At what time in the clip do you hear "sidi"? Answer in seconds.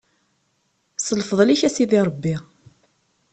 1.75-1.99